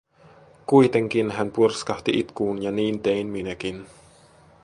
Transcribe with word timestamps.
Kuitenkin 0.65 1.31
hän 1.31 1.51
purskahti 1.51 2.11
itkuun 2.19 2.63
ja 2.63 2.71
niin 2.71 2.99
tein 2.99 3.27
minäkin. 3.27 3.85